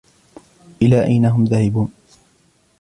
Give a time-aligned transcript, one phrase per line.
[0.81, 1.91] إلى أين هم ذاهبون؟